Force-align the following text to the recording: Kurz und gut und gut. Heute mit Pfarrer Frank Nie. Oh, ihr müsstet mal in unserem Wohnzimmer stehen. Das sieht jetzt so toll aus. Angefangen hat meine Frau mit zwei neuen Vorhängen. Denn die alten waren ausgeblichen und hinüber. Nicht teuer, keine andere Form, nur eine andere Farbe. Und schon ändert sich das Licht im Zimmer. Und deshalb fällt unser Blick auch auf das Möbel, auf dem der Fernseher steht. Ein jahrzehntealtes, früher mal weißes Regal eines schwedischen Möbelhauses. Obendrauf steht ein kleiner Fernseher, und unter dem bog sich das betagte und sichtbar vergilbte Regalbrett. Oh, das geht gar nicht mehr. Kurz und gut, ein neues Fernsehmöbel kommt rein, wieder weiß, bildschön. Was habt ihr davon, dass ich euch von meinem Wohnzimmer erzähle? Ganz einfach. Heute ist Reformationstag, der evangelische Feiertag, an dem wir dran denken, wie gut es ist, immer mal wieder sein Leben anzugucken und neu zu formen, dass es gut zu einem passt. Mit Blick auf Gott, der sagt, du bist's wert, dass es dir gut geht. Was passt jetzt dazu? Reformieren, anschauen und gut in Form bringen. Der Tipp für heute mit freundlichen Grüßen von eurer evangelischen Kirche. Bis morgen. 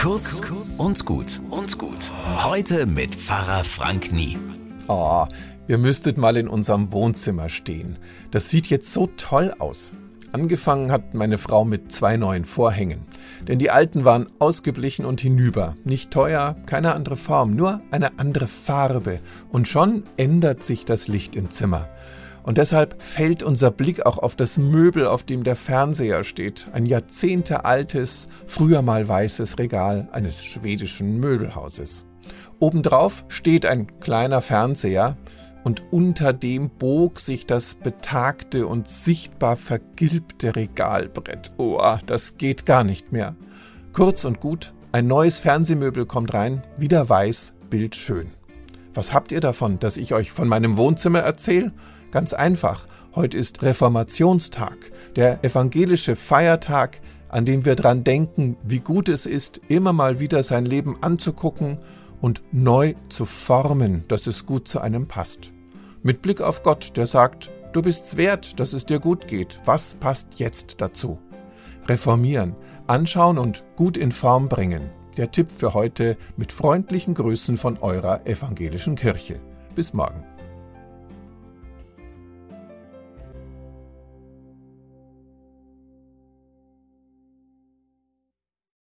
Kurz 0.00 0.40
und 0.78 1.04
gut 1.04 1.42
und 1.50 1.76
gut. 1.76 2.10
Heute 2.42 2.86
mit 2.86 3.14
Pfarrer 3.14 3.64
Frank 3.64 4.12
Nie. 4.12 4.38
Oh, 4.88 5.26
ihr 5.68 5.76
müsstet 5.76 6.16
mal 6.16 6.38
in 6.38 6.48
unserem 6.48 6.90
Wohnzimmer 6.90 7.50
stehen. 7.50 7.98
Das 8.30 8.48
sieht 8.48 8.68
jetzt 8.68 8.94
so 8.94 9.08
toll 9.18 9.52
aus. 9.58 9.92
Angefangen 10.32 10.90
hat 10.90 11.12
meine 11.12 11.36
Frau 11.36 11.66
mit 11.66 11.92
zwei 11.92 12.16
neuen 12.16 12.46
Vorhängen. 12.46 13.02
Denn 13.46 13.58
die 13.58 13.70
alten 13.70 14.06
waren 14.06 14.28
ausgeblichen 14.38 15.04
und 15.04 15.20
hinüber. 15.20 15.74
Nicht 15.84 16.10
teuer, 16.10 16.56
keine 16.64 16.94
andere 16.94 17.16
Form, 17.16 17.54
nur 17.54 17.82
eine 17.90 18.18
andere 18.18 18.46
Farbe. 18.46 19.20
Und 19.50 19.68
schon 19.68 20.04
ändert 20.16 20.64
sich 20.64 20.86
das 20.86 21.08
Licht 21.08 21.36
im 21.36 21.50
Zimmer. 21.50 21.90
Und 22.42 22.58
deshalb 22.58 23.02
fällt 23.02 23.42
unser 23.42 23.70
Blick 23.70 24.06
auch 24.06 24.18
auf 24.18 24.34
das 24.34 24.58
Möbel, 24.58 25.06
auf 25.06 25.22
dem 25.22 25.44
der 25.44 25.56
Fernseher 25.56 26.24
steht. 26.24 26.68
Ein 26.72 26.86
jahrzehntealtes, 26.86 28.28
früher 28.46 28.82
mal 28.82 29.06
weißes 29.06 29.58
Regal 29.58 30.08
eines 30.12 30.42
schwedischen 30.42 31.20
Möbelhauses. 31.20 32.06
Obendrauf 32.58 33.24
steht 33.28 33.66
ein 33.66 34.00
kleiner 34.00 34.42
Fernseher, 34.42 35.16
und 35.64 35.82
unter 35.90 36.32
dem 36.32 36.70
bog 36.70 37.20
sich 37.20 37.46
das 37.46 37.74
betagte 37.74 38.66
und 38.66 38.88
sichtbar 38.88 39.56
vergilbte 39.56 40.56
Regalbrett. 40.56 41.52
Oh, 41.58 41.96
das 42.06 42.36
geht 42.38 42.66
gar 42.66 42.84
nicht 42.84 43.12
mehr. 43.12 43.36
Kurz 43.92 44.24
und 44.24 44.40
gut, 44.40 44.72
ein 44.92 45.06
neues 45.06 45.38
Fernsehmöbel 45.38 46.06
kommt 46.06 46.34
rein, 46.34 46.62
wieder 46.76 47.08
weiß, 47.08 47.54
bildschön. 47.68 48.30
Was 48.94 49.12
habt 49.12 49.32
ihr 49.32 49.40
davon, 49.40 49.78
dass 49.78 49.96
ich 49.96 50.14
euch 50.14 50.32
von 50.32 50.48
meinem 50.48 50.76
Wohnzimmer 50.76 51.20
erzähle? 51.20 51.72
Ganz 52.10 52.32
einfach. 52.32 52.86
Heute 53.14 53.38
ist 53.38 53.62
Reformationstag, 53.62 54.76
der 55.16 55.44
evangelische 55.44 56.16
Feiertag, 56.16 57.00
an 57.28 57.44
dem 57.44 57.64
wir 57.64 57.76
dran 57.76 58.04
denken, 58.04 58.56
wie 58.62 58.80
gut 58.80 59.08
es 59.08 59.26
ist, 59.26 59.60
immer 59.68 59.92
mal 59.92 60.20
wieder 60.20 60.42
sein 60.42 60.64
Leben 60.64 60.96
anzugucken 61.00 61.78
und 62.20 62.42
neu 62.52 62.94
zu 63.08 63.26
formen, 63.26 64.04
dass 64.08 64.26
es 64.26 64.46
gut 64.46 64.66
zu 64.68 64.80
einem 64.80 65.06
passt. 65.06 65.52
Mit 66.02 66.22
Blick 66.22 66.40
auf 66.40 66.62
Gott, 66.62 66.96
der 66.96 67.06
sagt, 67.06 67.50
du 67.72 67.82
bist's 67.82 68.16
wert, 68.16 68.58
dass 68.58 68.72
es 68.72 68.86
dir 68.86 68.98
gut 68.98 69.28
geht. 69.28 69.60
Was 69.64 69.94
passt 69.94 70.38
jetzt 70.38 70.80
dazu? 70.80 71.18
Reformieren, 71.86 72.56
anschauen 72.86 73.38
und 73.38 73.64
gut 73.76 73.96
in 73.96 74.12
Form 74.12 74.48
bringen. 74.48 74.90
Der 75.16 75.30
Tipp 75.30 75.50
für 75.50 75.74
heute 75.74 76.16
mit 76.36 76.52
freundlichen 76.52 77.14
Grüßen 77.14 77.56
von 77.56 77.78
eurer 77.78 78.26
evangelischen 78.26 78.94
Kirche. 78.94 79.40
Bis 79.74 79.92
morgen. 79.92 80.24